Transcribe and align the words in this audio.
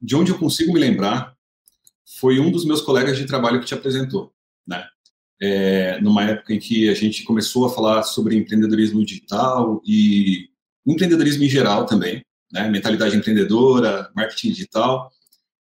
de 0.00 0.16
onde 0.16 0.30
eu 0.30 0.38
consigo 0.38 0.72
me 0.72 0.80
lembrar, 0.80 1.36
foi 2.18 2.40
um 2.40 2.50
dos 2.50 2.64
meus 2.64 2.80
colegas 2.80 3.16
de 3.16 3.26
trabalho 3.26 3.60
que 3.60 3.66
te 3.66 3.74
apresentou, 3.74 4.32
né? 4.66 4.86
É, 5.42 6.00
numa 6.00 6.24
época 6.24 6.52
em 6.52 6.58
que 6.58 6.88
a 6.90 6.94
gente 6.94 7.22
começou 7.22 7.64
a 7.64 7.70
falar 7.70 8.02
sobre 8.02 8.36
empreendedorismo 8.36 9.04
digital 9.04 9.80
e 9.86 10.48
empreendedorismo 10.86 11.44
em 11.44 11.48
geral 11.48 11.86
também, 11.86 12.22
né? 12.52 12.68
Mentalidade 12.68 13.16
empreendedora, 13.16 14.10
marketing 14.14 14.50
digital. 14.50 15.10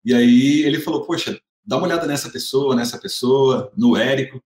E 0.03 0.13
aí 0.13 0.61
ele 0.61 0.79
falou, 0.79 1.05
poxa, 1.05 1.37
dá 1.65 1.77
uma 1.77 1.87
olhada 1.87 2.05
nessa 2.05 2.29
pessoa, 2.29 2.75
nessa 2.75 2.97
pessoa, 2.97 3.71
no 3.75 3.97
Érico. 3.97 4.41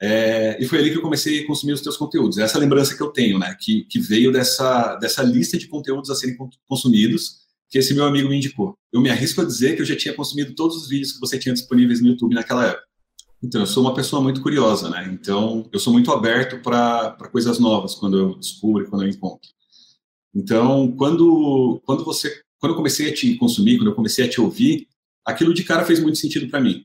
É, 0.00 0.60
e 0.60 0.66
foi 0.66 0.80
ali 0.80 0.90
que 0.90 0.98
eu 0.98 1.02
comecei 1.02 1.42
a 1.42 1.46
consumir 1.46 1.72
os 1.72 1.80
teus 1.80 1.96
conteúdos. 1.96 2.38
Essa 2.38 2.58
lembrança 2.58 2.94
que 2.96 3.02
eu 3.02 3.10
tenho, 3.10 3.38
né? 3.38 3.56
Que, 3.58 3.84
que 3.84 4.00
veio 4.00 4.32
dessa, 4.32 4.96
dessa 4.96 5.22
lista 5.22 5.56
de 5.56 5.68
conteúdos 5.68 6.10
a 6.10 6.14
serem 6.14 6.36
consumidos 6.68 7.41
que 7.72 7.78
esse 7.78 7.94
meu 7.94 8.04
amigo 8.04 8.28
me 8.28 8.36
indicou. 8.36 8.76
Eu 8.92 9.00
me 9.00 9.08
arrisco 9.08 9.40
a 9.40 9.44
dizer 9.46 9.74
que 9.74 9.80
eu 9.80 9.86
já 9.86 9.96
tinha 9.96 10.12
consumido 10.12 10.54
todos 10.54 10.76
os 10.76 10.88
vídeos 10.88 11.12
que 11.12 11.18
você 11.18 11.38
tinha 11.38 11.54
disponíveis 11.54 12.02
no 12.02 12.08
YouTube 12.08 12.34
naquela 12.34 12.66
época. 12.66 12.84
Então, 13.42 13.62
eu 13.62 13.66
sou 13.66 13.82
uma 13.82 13.94
pessoa 13.94 14.20
muito 14.20 14.42
curiosa, 14.42 14.90
né? 14.90 15.08
Então, 15.10 15.66
eu 15.72 15.80
sou 15.80 15.90
muito 15.90 16.12
aberto 16.12 16.60
para 16.62 17.16
coisas 17.32 17.58
novas 17.58 17.94
quando 17.94 18.18
eu 18.18 18.38
descubro, 18.38 18.88
quando 18.90 19.04
eu 19.04 19.08
encontro. 19.08 19.48
Então, 20.34 20.92
quando, 20.98 21.80
quando 21.86 22.04
você, 22.04 22.42
quando 22.58 22.72
eu 22.72 22.76
comecei 22.76 23.08
a 23.08 23.14
te 23.14 23.34
consumir, 23.36 23.78
quando 23.78 23.88
eu 23.88 23.94
comecei 23.94 24.26
a 24.26 24.28
te 24.28 24.38
ouvir, 24.38 24.86
aquilo 25.24 25.54
de 25.54 25.64
cara 25.64 25.86
fez 25.86 25.98
muito 25.98 26.18
sentido 26.18 26.50
para 26.50 26.60
mim. 26.60 26.84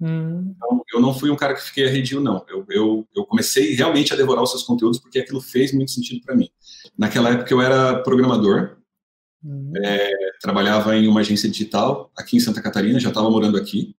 Hum. 0.00 0.54
Então, 0.56 0.82
eu 0.94 1.02
não 1.02 1.12
fui 1.12 1.28
um 1.28 1.36
cara 1.36 1.52
que 1.52 1.62
fiquei 1.62 1.86
arredio, 1.86 2.18
não. 2.18 2.42
Eu, 2.48 2.64
eu, 2.70 3.06
eu 3.14 3.26
comecei 3.26 3.74
realmente 3.74 4.14
a 4.14 4.16
devorar 4.16 4.42
os 4.42 4.50
seus 4.50 4.62
conteúdos 4.62 4.98
porque 4.98 5.18
aquilo 5.18 5.42
fez 5.42 5.70
muito 5.70 5.90
sentido 5.90 6.22
para 6.22 6.34
mim. 6.34 6.48
Naquela 6.96 7.28
época 7.28 7.52
eu 7.52 7.60
era 7.60 7.98
programador, 8.02 8.78
Uhum. 9.44 9.72
É, 9.76 10.10
trabalhava 10.40 10.96
em 10.96 11.06
uma 11.06 11.20
agência 11.20 11.48
digital 11.48 12.10
aqui 12.16 12.36
em 12.36 12.40
Santa 12.40 12.62
Catarina, 12.62 12.98
já 12.98 13.10
estava 13.10 13.30
morando 13.30 13.58
aqui. 13.58 13.94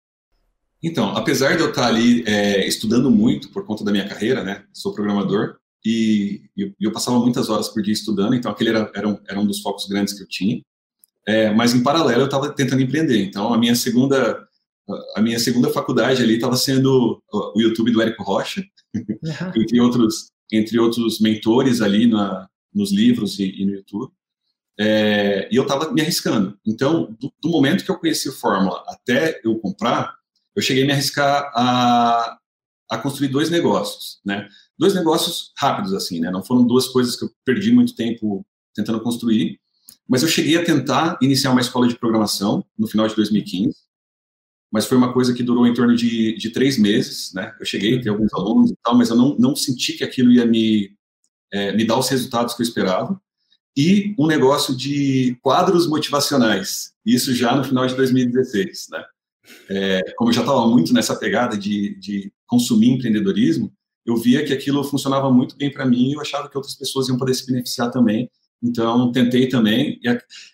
Então, 0.82 1.10
apesar 1.16 1.56
de 1.56 1.62
eu 1.62 1.70
estar 1.70 1.86
ali 1.86 2.24
é, 2.26 2.66
estudando 2.66 3.10
muito 3.10 3.50
por 3.50 3.64
conta 3.66 3.84
da 3.84 3.92
minha 3.92 4.08
carreira, 4.08 4.42
né, 4.42 4.64
sou 4.72 4.94
programador, 4.94 5.56
e, 5.84 6.42
e 6.56 6.72
eu 6.80 6.92
passava 6.92 7.18
muitas 7.18 7.50
horas 7.50 7.68
por 7.68 7.82
dia 7.82 7.92
estudando, 7.92 8.34
então 8.34 8.50
aquele 8.50 8.70
era, 8.70 8.90
era, 8.94 9.06
um, 9.06 9.18
era 9.28 9.38
um 9.38 9.46
dos 9.46 9.60
focos 9.60 9.86
grandes 9.86 10.14
que 10.14 10.22
eu 10.22 10.28
tinha. 10.28 10.62
É, 11.26 11.52
mas 11.52 11.74
em 11.74 11.82
paralelo 11.82 12.22
eu 12.22 12.26
estava 12.26 12.50
tentando 12.52 12.82
empreender. 12.82 13.22
Então 13.24 13.52
a 13.52 13.58
minha 13.58 13.74
segunda 13.74 14.46
a 15.16 15.22
minha 15.22 15.38
segunda 15.38 15.70
faculdade 15.70 16.22
ali 16.22 16.34
estava 16.34 16.56
sendo 16.56 17.22
o 17.32 17.58
YouTube 17.58 17.90
do 17.90 18.02
Érico 18.02 18.22
Rocha, 18.22 18.62
uhum. 18.94 19.04
entre 19.56 19.80
outros 19.80 20.30
entre 20.52 20.78
outros 20.78 21.20
mentores 21.20 21.80
ali 21.80 22.06
na, 22.06 22.46
nos 22.72 22.92
livros 22.92 23.38
e, 23.38 23.62
e 23.62 23.64
no 23.64 23.74
YouTube. 23.74 24.12
É, 24.78 25.48
e 25.52 25.56
eu 25.56 25.62
estava 25.62 25.92
me 25.92 26.00
arriscando. 26.00 26.58
Então, 26.66 27.16
do, 27.20 27.32
do, 27.40 27.48
momento 27.48 27.84
que 27.84 27.90
eu 27.90 27.98
conheci 27.98 28.28
o 28.28 28.32
Fórmula 28.32 28.82
até 28.88 29.40
eu 29.44 29.56
comprar, 29.58 30.14
eu 30.54 30.62
cheguei 30.62 30.82
a 30.82 30.86
me 30.86 30.92
arriscar 30.92 31.50
a, 31.54 32.38
a 32.90 32.98
construir 32.98 33.28
dois 33.28 33.50
negócios, 33.50 34.20
né? 34.24 34.48
Dois 34.76 34.94
negócios 34.94 35.52
rápidos, 35.56 35.94
assim, 35.94 36.20
né? 36.20 36.30
Não 36.30 36.42
foram 36.42 36.66
duas 36.66 36.88
coisas 36.88 37.14
que 37.16 37.24
eu 37.24 37.30
perdi 37.44 37.70
muito 37.70 37.94
tempo 37.94 38.44
tentando 38.74 39.00
construir, 39.00 39.60
mas 40.08 40.22
eu 40.22 40.28
cheguei 40.28 40.56
a 40.56 40.64
tentar 40.64 41.18
iniciar 41.22 41.52
uma 41.52 41.60
escola 41.60 41.86
de 41.86 41.96
programação 41.98 42.64
no 42.76 42.88
final 42.88 43.06
de 43.06 43.14
2015, 43.14 43.74
mas 44.72 44.86
foi 44.86 44.98
uma 44.98 45.12
coisa 45.12 45.32
que 45.32 45.44
durou 45.44 45.68
em 45.68 45.74
torno 45.74 45.94
de, 45.94 46.36
de 46.36 46.50
três 46.50 46.76
meses, 46.76 47.32
né? 47.32 47.54
Eu 47.60 47.64
cheguei 47.64 47.96
a 47.96 48.02
ter 48.02 48.08
alguns 48.08 48.34
alunos 48.34 48.72
e 48.72 48.76
tal, 48.82 48.96
mas 48.96 49.08
eu 49.08 49.16
não, 49.16 49.36
não 49.38 49.54
senti 49.54 49.92
que 49.92 50.02
aquilo 50.02 50.32
ia 50.32 50.44
me, 50.44 50.90
é, 51.52 51.72
me 51.72 51.84
dar 51.84 51.96
os 51.96 52.08
resultados 52.08 52.54
que 52.54 52.62
eu 52.62 52.66
esperava 52.66 53.20
e 53.76 54.14
um 54.18 54.26
negócio 54.26 54.76
de 54.76 55.36
quadros 55.42 55.86
motivacionais, 55.86 56.92
isso 57.04 57.34
já 57.34 57.54
no 57.54 57.64
final 57.64 57.86
de 57.86 57.94
2016, 57.94 58.88
né? 58.90 59.04
É, 59.68 60.00
como 60.16 60.30
eu 60.30 60.34
já 60.34 60.40
estava 60.40 60.66
muito 60.66 60.92
nessa 60.94 61.14
pegada 61.16 61.56
de, 61.56 61.98
de 61.98 62.32
consumir 62.46 62.90
empreendedorismo, 62.90 63.72
eu 64.06 64.16
via 64.16 64.44
que 64.44 64.52
aquilo 64.52 64.84
funcionava 64.84 65.30
muito 65.30 65.56
bem 65.56 65.70
para 65.70 65.86
mim 65.86 66.10
e 66.10 66.12
eu 66.14 66.20
achava 66.20 66.48
que 66.48 66.56
outras 66.56 66.74
pessoas 66.74 67.08
iam 67.08 67.18
poder 67.18 67.34
se 67.34 67.46
beneficiar 67.46 67.90
também. 67.90 68.30
Então, 68.62 69.12
tentei 69.12 69.48
também. 69.48 70.00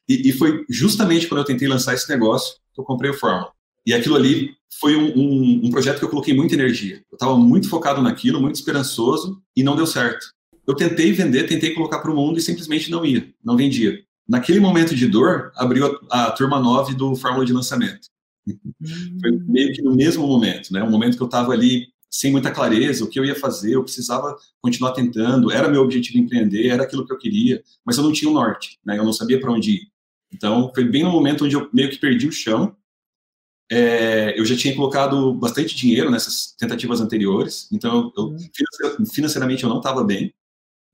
E, 0.09 0.29
e, 0.29 0.33
foi 0.33 0.65
justamente 0.69 1.29
quando 1.29 1.41
eu 1.41 1.45
tentei 1.45 1.69
lançar 1.69 1.95
esse 1.95 2.09
negócio 2.09 2.57
que 2.75 2.81
eu 2.81 2.85
comprei 2.85 3.11
o 3.11 3.15
Fórmula. 3.15 3.53
E 3.87 3.93
aquilo 3.93 4.17
ali 4.17 4.51
foi 4.81 4.97
um, 4.97 5.17
um, 5.17 5.61
um 5.65 5.71
projeto 5.71 5.99
que 5.99 6.05
eu 6.05 6.09
coloquei 6.09 6.35
muita 6.35 6.55
energia. 6.55 7.05
Eu 7.11 7.15
estava 7.15 7.37
muito 7.37 7.69
focado 7.69 8.03
naquilo, 8.03 8.41
muito 8.41 8.57
esperançoso, 8.57 9.41
e 9.57 9.63
não 9.63 9.77
deu 9.77 9.87
certo. 9.87 10.27
Eu 10.71 10.77
tentei 10.77 11.13
vender, 11.13 11.49
tentei 11.49 11.75
colocar 11.75 11.99
para 11.99 12.13
o 12.13 12.15
mundo 12.15 12.39
e 12.39 12.43
simplesmente 12.43 12.91
não 12.93 13.05
ia, 13.05 13.29
não 13.45 13.57
vendia. 13.57 13.99
Naquele 14.29 14.61
momento 14.61 14.95
de 14.95 15.09
dor, 15.09 15.51
abriu 15.57 15.99
a, 16.09 16.27
a 16.27 16.31
turma 16.31 16.61
9 16.61 16.95
do 16.95 17.17
Fórmula 17.17 17.45
de 17.45 17.53
Lançamento. 17.53 18.09
Foi 19.21 19.33
meio 19.49 19.73
que 19.73 19.83
no 19.83 19.97
mesmo 19.97 20.25
momento, 20.29 20.73
né? 20.73 20.81
Um 20.85 20.91
momento 20.91 21.17
que 21.17 21.23
eu 21.23 21.27
estava 21.27 21.53
ali 21.53 21.89
sem 22.09 22.31
muita 22.31 22.53
clareza, 22.53 23.05
o 23.05 23.09
que 23.09 23.19
eu 23.19 23.25
ia 23.25 23.35
fazer, 23.35 23.75
eu 23.75 23.83
precisava 23.83 24.37
continuar 24.61 24.93
tentando, 24.93 25.51
era 25.51 25.69
meu 25.69 25.83
objetivo 25.83 26.19
empreender, 26.19 26.69
era 26.69 26.85
aquilo 26.85 27.05
que 27.05 27.13
eu 27.13 27.19
queria, 27.19 27.63
mas 27.85 27.99
eu 27.99 28.05
não 28.05 28.13
tinha 28.13 28.29
o 28.29 28.33
um 28.33 28.35
norte, 28.35 28.79
né? 28.85 28.97
Eu 28.97 29.05
não 29.05 29.13
sabia 29.13 29.41
para 29.41 29.51
onde 29.51 29.73
ir. 29.73 29.81
Então, 30.33 30.71
foi 30.73 30.85
bem 30.85 31.03
no 31.03 31.11
momento 31.11 31.45
onde 31.45 31.57
eu 31.57 31.69
meio 31.73 31.91
que 31.91 31.99
perdi 31.99 32.29
o 32.29 32.33
chão. 32.33 32.77
É, 33.69 34.39
eu 34.39 34.45
já 34.45 34.57
tinha 34.57 34.75
colocado 34.77 35.35
bastante 35.35 35.75
dinheiro 35.75 36.11
nessas 36.11 36.55
tentativas 36.57 37.01
anteriores, 37.01 37.69
então 37.73 38.13
eu, 38.17 38.25
uhum. 38.27 39.07
financeiramente 39.13 39.65
eu 39.65 39.69
não 39.69 39.79
estava 39.79 40.05
bem. 40.05 40.33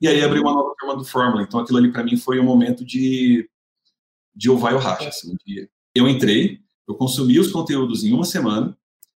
E 0.01 0.07
aí 0.07 0.23
abriu 0.23 0.43
uma 0.43 0.53
nova 0.53 0.75
turma 0.79 0.97
do 0.97 1.05
Fórmula. 1.05 1.43
Então 1.43 1.61
aquilo 1.61 1.79
ali 1.79 1.91
para 1.91 2.05
mim 2.05 2.17
foi 2.17 2.39
um 2.39 2.45
momento 2.45 2.85
de, 2.85 3.49
de 4.35 4.51
ou 4.51 4.59
vai 4.59 4.75
ou 4.75 4.81
racha. 4.81 5.09
Assim, 5.09 5.37
eu 5.95 6.09
entrei, 6.09 6.61
eu 6.87 6.95
consumi 6.95 7.39
os 7.39 7.51
conteúdos 7.51 8.05
em 8.05 8.13
uma 8.13 8.25
semana. 8.25 8.77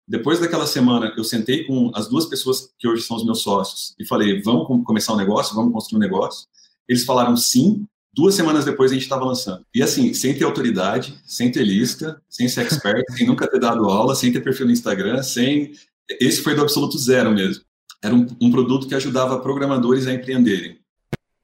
Depois 0.07 0.39
daquela 0.39 0.67
semana, 0.67 1.13
eu 1.17 1.25
sentei 1.25 1.65
com 1.65 1.91
as 1.95 2.09
duas 2.09 2.27
pessoas 2.27 2.73
que 2.79 2.87
hoje 2.87 3.03
são 3.03 3.17
os 3.17 3.25
meus 3.25 3.43
sócios 3.43 3.95
e 3.99 4.07
falei: 4.07 4.41
vamos 4.43 4.85
começar 4.85 5.15
um 5.15 5.17
negócio, 5.17 5.55
vamos 5.55 5.73
construir 5.73 5.97
um 5.97 6.01
negócio. 6.01 6.47
Eles 6.89 7.05
falaram 7.05 7.37
sim. 7.37 7.87
Duas 8.13 8.35
semanas 8.35 8.65
depois 8.65 8.91
a 8.91 8.95
gente 8.95 9.03
estava 9.03 9.27
lançando. 9.27 9.63
E 9.75 9.83
assim, 9.83 10.15
sem 10.15 10.35
ter 10.35 10.45
autoridade, 10.45 11.21
sem 11.27 11.53
ter 11.53 11.63
lista, 11.63 12.23
sem 12.31 12.49
ser 12.49 12.63
expert, 12.63 13.05
sem 13.15 13.27
nunca 13.27 13.47
ter 13.47 13.61
dado 13.61 13.91
aula, 13.91 14.15
sem 14.15 14.33
ter 14.33 14.41
perfil 14.41 14.67
no 14.67 14.73
Instagram, 14.73 15.23
sem. 15.23 15.73
Esse 16.21 16.41
foi 16.41 16.55
do 16.55 16.63
absoluto 16.63 16.97
zero 16.99 17.33
mesmo 17.33 17.67
era 18.07 18.15
um, 18.15 18.27
um, 18.41 18.51
produto 18.51 18.87
que 18.87 18.95
ajudava 18.95 19.41
programadores 19.41 20.07
a 20.07 20.15
empreenderem. 20.15 20.79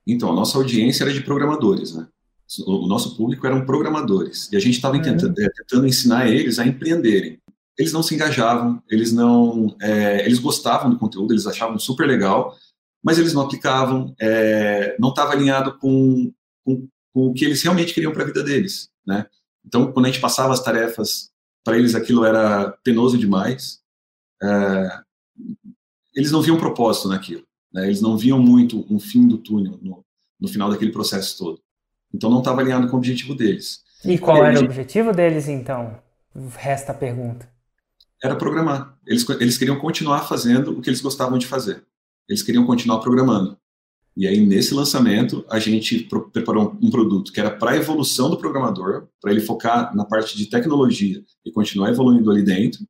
Então, 0.07 0.31
a 0.31 0.35
nossa 0.35 0.57
audiência 0.57 1.03
era 1.03 1.13
de 1.13 1.21
programadores, 1.21 1.93
né? 1.95 2.07
O 2.67 2.87
nosso 2.87 3.17
público 3.17 3.47
eram 3.47 3.67
programadores. 3.67 4.49
E 4.53 4.57
a 4.57 4.61
gente 4.61 4.75
estava 4.75 4.97
uhum. 4.97 5.03
tentando, 5.03 5.41
é, 5.41 5.49
tentando, 5.49 5.87
ensinar 5.87 6.29
eles 6.29 6.59
a 6.59 6.67
empreenderem. 6.67 7.41
Eles 7.77 7.93
não 7.93 8.03
se 8.03 8.15
engajavam, 8.15 8.83
eles 8.89 9.13
não... 9.13 9.75
É, 9.81 10.25
eles 10.25 10.39
gostavam 10.39 10.91
do 10.91 10.99
conteúdo, 10.99 11.33
eles 11.33 11.47
achavam 11.47 11.79
super 11.79 12.07
legal, 12.07 12.57
mas 13.03 13.19
eles 13.19 13.33
não 13.33 13.43
aplicavam, 13.43 14.15
é, 14.21 14.97
não 15.01 15.09
estava 15.09 15.33
alinhado 15.33 15.79
com, 15.79 16.33
com, 16.65 16.87
com, 17.13 17.27
o 17.27 17.35
que 17.35 17.45
eles 17.45 17.63
realmente 17.63 17.95
queriam 17.95 18.13
para 18.13 18.23
a 18.23 18.27
vida 18.27 18.43
deles, 18.43 18.89
né? 19.05 19.27
Então, 19.65 19.91
quando 19.93 20.07
a 20.07 20.09
gente 20.11 20.21
passava 20.21 20.53
as 20.53 20.63
tarefas, 20.63 21.31
para 21.65 21.79
eles 21.79 21.95
aquilo 21.95 22.25
era 22.25 22.71
penoso 22.85 23.17
demais. 23.17 23.81
É, 24.43 25.03
eles 26.15 26.31
não 26.31 26.43
viam 26.43 26.59
propósito 26.59 27.09
naquilo. 27.09 27.43
Né? 27.73 27.87
Eles 27.87 28.01
não 28.01 28.17
viam 28.17 28.39
muito 28.39 28.87
um 28.91 29.01
fim 29.01 29.27
do 29.27 29.39
túnel 29.39 29.79
no, 29.81 30.05
no 30.41 30.49
final 30.49 30.71
daquele 30.71 30.93
processo 30.93 31.39
todo. 31.39 31.61
Então 32.15 32.31
não 32.31 32.41
estava 32.41 32.61
alinhado 32.61 32.89
com 32.89 32.97
o 32.97 32.99
objetivo 32.99 33.35
deles. 33.35 33.81
E 34.05 34.19
qual 34.19 34.45
era 34.45 34.61
o 34.61 34.65
objetivo 34.65 35.13
deles, 35.13 35.49
então? 35.49 35.99
Resta 36.57 36.93
a 36.93 36.95
pergunta. 36.95 37.49
Era 38.23 38.37
programar. 38.37 38.97
Eles, 39.07 39.29
eles 39.41 39.57
queriam 39.57 39.79
continuar 39.79 40.23
fazendo 40.29 40.77
o 40.77 40.81
que 40.81 40.91
eles 40.91 41.01
gostavam 41.01 41.39
de 41.39 41.47
fazer. 41.47 41.85
Eles 42.29 42.43
queriam 42.43 42.67
continuar 42.67 42.99
programando. 42.99 43.57
E 44.17 44.27
aí, 44.27 44.45
nesse 44.45 44.75
lançamento, 44.75 45.45
a 45.49 45.59
gente 45.59 46.07
preparou 46.33 46.77
um 46.83 46.91
produto 46.91 47.33
que 47.33 47.41
era 47.41 47.51
para 47.51 47.73
a 47.73 47.77
evolução 47.77 48.29
do 48.29 48.37
programador, 48.37 49.09
para 49.21 49.33
ele 49.33 49.41
focar 49.41 49.95
na 49.97 50.05
parte 50.05 50.37
de 50.37 50.47
tecnologia 50.47 51.23
e 51.45 51.51
continuar 51.51 51.91
evoluindo 51.91 52.31
ali 52.31 52.43
dentro, 52.43 52.87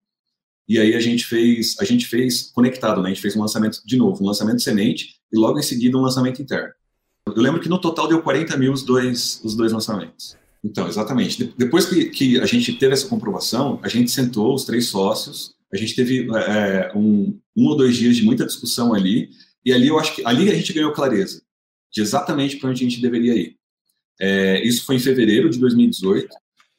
e 0.69 0.79
aí 0.79 0.94
a 0.94 1.00
gente 1.00 1.25
fez, 1.25 1.76
a 1.81 1.85
gente 1.85 2.06
fez 2.06 2.50
conectado, 2.53 3.03
né? 3.03 3.11
A 3.11 3.12
gente 3.12 3.23
fez 3.23 3.37
um 3.37 3.41
lançamento 3.41 3.81
de 3.85 3.97
novo, 3.97 4.23
um 4.23 4.26
lançamento 4.26 4.62
semente 4.62 5.17
e 5.32 5.38
logo 5.38 5.59
em 5.59 5.62
seguida 5.62 5.97
um 5.97 6.03
lançamento 6.03 6.41
interno. 6.41 6.73
Eu 7.26 7.43
lembro 7.43 7.61
que 7.61 7.69
no 7.69 7.81
total 7.81 8.09
deu 8.09 8.23
40 8.23 8.56
mil 8.56 8.73
os 8.73 8.82
dois, 8.82 9.41
os 9.44 9.55
dois 9.55 9.73
lançamentos. 9.73 10.37
Então, 10.64 10.87
exatamente. 10.87 11.53
Depois 11.56 11.87
que, 11.87 12.06
que 12.06 12.41
a 12.41 12.47
gente 12.47 12.73
teve 12.75 12.93
essa 12.93 13.09
comprovação, 13.09 13.81
a 13.82 13.88
gente 13.88 14.11
sentou, 14.11 14.55
os 14.55 14.64
três 14.64 14.87
sócios, 14.87 15.55
a 15.73 15.76
gente 15.76 15.94
teve 15.94 16.29
é, 16.37 16.93
um, 16.94 17.38
um 17.56 17.67
ou 17.67 17.76
dois 17.76 17.97
dias 17.97 18.17
de 18.17 18.25
muita 18.25 18.47
discussão 18.47 18.94
ali, 18.94 19.31
e 19.64 19.73
ali 19.73 19.88
eu 19.88 19.99
acho 19.99 20.14
que 20.14 20.26
ali 20.26 20.50
a 20.50 20.55
gente 20.55 20.73
ganhou 20.73 20.93
clareza 20.93 21.43
de 21.93 22.00
exatamente 22.00 22.56
para 22.56 22.70
onde 22.70 22.85
a 22.85 22.88
gente 22.88 23.03
deveria 23.03 23.35
ir. 23.35 23.56
É, 24.20 24.67
isso 24.67 24.85
foi 24.85 24.97
em 24.97 25.00
fevereiro 25.00 25.50
de 25.50 25.59
2018. 25.59 26.29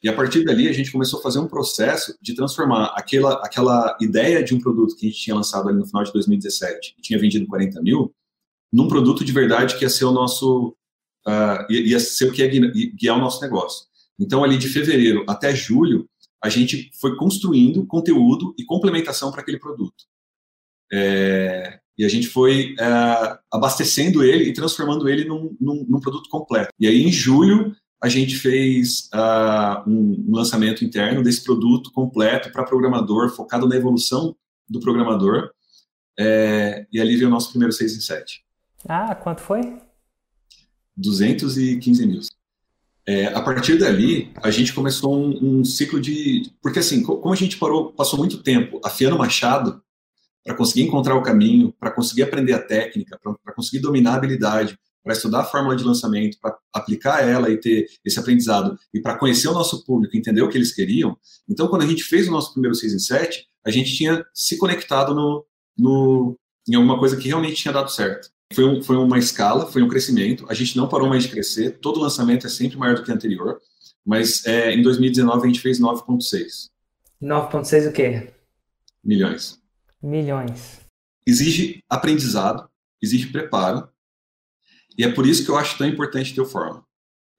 E 0.04 0.08
a 0.08 0.12
partir 0.12 0.44
dali, 0.44 0.68
a 0.68 0.72
gente 0.72 0.92
começou 0.92 1.18
a 1.18 1.22
fazer 1.22 1.38
um 1.38 1.48
processo 1.48 2.14
de 2.20 2.34
transformar 2.34 2.92
aquela, 2.94 3.42
aquela 3.42 3.96
ideia 3.98 4.44
de 4.44 4.54
um 4.54 4.60
produto 4.60 4.94
que 4.94 5.06
a 5.06 5.08
gente 5.08 5.18
tinha 5.18 5.34
lançado 5.34 5.66
ali 5.66 5.78
no 5.78 5.86
final 5.86 6.04
de 6.04 6.12
2017, 6.12 6.94
que 6.94 7.00
tinha 7.00 7.18
vendido 7.18 7.46
40 7.46 7.80
mil, 7.80 8.14
num 8.70 8.86
produto 8.86 9.24
de 9.24 9.32
verdade 9.32 9.78
que 9.78 9.82
ia 9.82 9.88
ser 9.88 10.04
o 10.04 10.12
nosso, 10.12 10.76
uh, 11.26 11.72
ia 11.72 11.98
ser 11.98 12.26
o 12.26 12.32
que 12.32 12.42
ia 12.42 12.70
guiar 12.94 13.16
o 13.16 13.20
nosso 13.20 13.40
negócio. 13.40 13.86
Então, 14.20 14.44
ali 14.44 14.58
de 14.58 14.68
fevereiro 14.68 15.24
até 15.26 15.54
julho, 15.54 16.06
a 16.42 16.50
gente 16.50 16.90
foi 17.00 17.16
construindo 17.16 17.86
conteúdo 17.86 18.54
e 18.58 18.64
complementação 18.64 19.32
para 19.32 19.40
aquele 19.40 19.58
produto. 19.58 20.04
É, 20.92 21.80
e 21.96 22.04
a 22.04 22.08
gente 22.10 22.28
foi 22.28 22.74
é, 22.78 23.38
abastecendo 23.50 24.22
ele 24.22 24.50
e 24.50 24.52
transformando 24.52 25.08
ele 25.08 25.24
num, 25.24 25.56
num, 25.58 25.86
num, 25.88 26.00
produto 26.00 26.28
completo. 26.28 26.68
E 26.78 26.86
aí, 26.86 27.02
em 27.04 27.10
julho, 27.10 27.74
a 28.04 28.08
gente 28.10 28.36
fez 28.36 29.08
uh, 29.14 29.88
um, 29.88 30.26
um, 30.28 30.36
lançamento 30.36 30.84
interno 30.84 31.22
desse 31.22 31.42
produto 31.42 31.90
completo 31.90 32.52
para 32.52 32.62
programador, 32.62 33.30
focado 33.30 33.66
na 33.66 33.76
evolução 33.76 34.36
do 34.68 34.78
programador. 34.78 35.48
É, 36.20 36.86
e 36.92 37.00
ali 37.00 37.16
veio 37.16 37.28
o 37.28 37.30
nosso 37.30 37.48
primeiro 37.48 37.72
6 37.72 37.96
em 37.96 38.00
7. 38.00 38.44
Ah, 38.86 39.14
quanto 39.14 39.40
foi? 39.40 39.78
215 40.94 42.06
mil. 42.06 42.20
É, 43.06 43.28
a 43.28 43.40
partir 43.40 43.78
dali, 43.78 44.30
a 44.42 44.50
gente 44.50 44.74
começou 44.74 45.16
um, 45.16 45.60
um, 45.60 45.64
ciclo 45.64 45.98
de. 45.98 46.52
Porque, 46.60 46.80
assim, 46.80 47.02
como 47.02 47.32
a 47.32 47.36
gente 47.36 47.56
parou, 47.56 47.90
passou 47.90 48.18
muito 48.18 48.42
tempo 48.42 48.82
afiando 48.84 49.16
o 49.16 49.18
machado 49.18 49.82
para 50.44 50.54
conseguir 50.54 50.82
encontrar 50.82 51.14
o 51.14 51.22
caminho, 51.22 51.72
para 51.80 51.90
conseguir 51.90 52.24
aprender 52.24 52.52
a 52.52 52.62
técnica, 52.62 53.18
para 53.42 53.54
conseguir 53.54 53.80
dominar 53.80 54.12
a 54.12 54.16
habilidade, 54.16 54.78
para 55.04 55.12
estudar 55.12 55.40
a 55.40 55.44
fórmula 55.44 55.76
de 55.76 55.84
lançamento, 55.84 56.38
para 56.40 56.56
aplicar 56.72 57.22
ela 57.22 57.50
e 57.50 57.58
ter 57.58 57.86
esse 58.04 58.18
aprendizado, 58.18 58.76
e 58.92 59.00
para 59.00 59.18
conhecer 59.18 59.48
o 59.48 59.52
nosso 59.52 59.84
público, 59.84 60.16
entender 60.16 60.42
o 60.42 60.48
que 60.48 60.56
eles 60.56 60.74
queriam. 60.74 61.16
Então, 61.48 61.68
quando 61.68 61.82
a 61.82 61.86
gente 61.86 62.02
fez 62.02 62.26
o 62.26 62.30
nosso 62.30 62.52
primeiro 62.52 62.74
6 62.74 62.94
em 62.94 62.98
7, 62.98 63.46
a 63.64 63.70
gente 63.70 63.94
tinha 63.94 64.24
se 64.32 64.56
conectado 64.56 65.14
no, 65.14 65.46
no, 65.78 66.38
em 66.66 66.74
alguma 66.74 66.98
coisa 66.98 67.16
que 67.16 67.28
realmente 67.28 67.56
tinha 67.56 67.72
dado 67.72 67.90
certo. 67.92 68.30
Foi, 68.52 68.64
um, 68.64 68.82
foi 68.82 68.96
uma 68.96 69.18
escala, 69.18 69.66
foi 69.66 69.82
um 69.82 69.88
crescimento. 69.88 70.46
A 70.48 70.54
gente 70.54 70.76
não 70.76 70.88
parou 70.88 71.08
mais 71.08 71.24
de 71.24 71.28
crescer. 71.28 71.78
Todo 71.80 72.00
lançamento 72.00 72.46
é 72.46 72.50
sempre 72.50 72.78
maior 72.78 72.96
do 72.96 73.02
que 73.02 73.10
o 73.10 73.14
anterior. 73.14 73.60
Mas 74.04 74.44
é, 74.46 74.72
em 74.72 74.82
2019 74.82 75.42
a 75.42 75.46
gente 75.46 75.60
fez 75.60 75.80
9,6. 75.80 76.68
9,6 77.22 77.88
o 77.88 77.92
quê? 77.92 78.32
Milhões. 79.02 79.58
Milhões. 80.02 80.80
Exige 81.26 81.82
aprendizado, 81.88 82.68
exige 83.02 83.28
preparo. 83.28 83.88
E 84.96 85.04
é 85.04 85.10
por 85.10 85.26
isso 85.26 85.44
que 85.44 85.50
eu 85.50 85.56
acho 85.56 85.76
tão 85.76 85.86
importante 85.86 86.34
ter 86.34 86.40
o 86.40 86.46
Fórmula. 86.46 86.84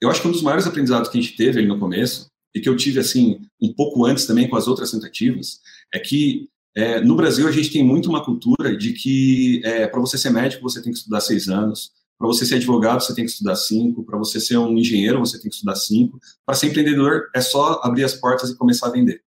Eu 0.02 0.10
acho 0.10 0.22
que 0.22 0.28
um 0.28 0.32
dos 0.32 0.42
maiores 0.42 0.68
aprendizados 0.68 1.10
que 1.10 1.18
a 1.18 1.22
gente 1.22 1.36
teve 1.36 1.60
ali 1.60 1.68
no 1.68 1.80
começo, 1.80 2.28
e 2.56 2.62
que 2.62 2.70
eu 2.70 2.78
tive 2.78 3.00
assim 3.02 3.42
um 3.62 3.74
pouco 3.74 4.06
antes 4.06 4.26
também 4.26 4.48
com 4.48 4.56
as 4.56 4.68
outras 4.68 4.92
tentativas, 4.92 5.60
é 5.94 6.00
que 6.00 6.50
é, 6.76 7.00
no 7.02 7.16
Brasil, 7.16 7.48
a 7.48 7.52
gente 7.52 7.72
tem 7.72 7.84
muito 7.84 8.10
uma 8.10 8.24
cultura 8.24 8.76
de 8.76 8.92
que 8.94 9.62
é, 9.64 9.88
para 9.88 10.00
você 10.00 10.18
ser 10.18 10.30
médico, 10.30 10.62
você 10.62 10.82
tem 10.82 10.92
que 10.92 10.98
estudar 10.98 11.22
seis 11.22 11.48
anos, 11.48 11.92
para 12.18 12.28
você 12.28 12.46
ser 12.46 12.56
advogado, 12.56 13.02
você 13.02 13.16
tem 13.16 13.26
que 13.26 13.32
estudar 13.32 13.56
cinco, 13.56 14.04
para 14.04 14.18
você 14.18 14.40
ser 14.40 14.58
um 14.58 14.78
engenheiro, 14.78 15.20
você 15.20 15.40
tem 15.40 15.50
que 15.50 15.56
estudar 15.56 15.76
cinco, 15.76 16.20
para 16.46 16.56
ser 16.56 16.68
empreendedor, 16.68 17.30
é 17.34 17.42
só 17.42 17.80
abrir 17.82 18.04
as 18.04 18.14
portas 18.14 18.50
e 18.50 18.58
começar 18.58 18.88
a 18.88 18.92
vender. 18.92 19.22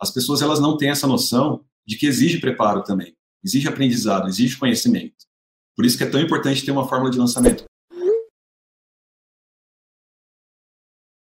As 0.00 0.10
pessoas 0.10 0.40
elas 0.40 0.60
não 0.60 0.76
têm 0.76 0.90
essa 0.90 1.06
noção 1.06 1.64
de 1.86 1.96
que 1.96 2.06
exige 2.06 2.40
preparo 2.40 2.82
também, 2.82 3.14
exige 3.44 3.68
aprendizado, 3.68 4.28
exige 4.28 4.56
conhecimento. 4.58 5.14
Por 5.76 5.84
isso 5.84 5.98
que 5.98 6.04
é 6.04 6.08
tão 6.08 6.20
importante 6.20 6.64
ter 6.64 6.72
uma 6.72 6.88
fórmula 6.88 7.10
de 7.10 7.18
lançamento 7.18 7.64